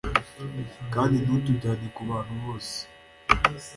kandi 0.93 1.15
ntutujyanye 1.23 1.87
ku 1.95 2.01
bantu 2.09 2.33
bose 2.43 2.77